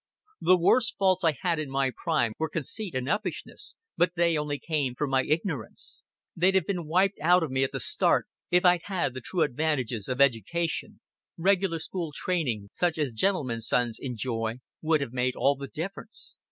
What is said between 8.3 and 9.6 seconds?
if I'd had the true